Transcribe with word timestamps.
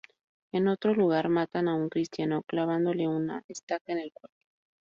En 0.51 0.67
otro 0.67 0.95
lugar, 0.95 1.29
matan 1.29 1.67
a 1.67 1.75
un 1.75 1.87
cristiano 1.87 2.41
clavándole 2.47 3.07
una 3.07 3.43
estaca 3.47 3.91
en 3.93 3.99
el 3.99 4.11
cuerpo. 4.11 4.39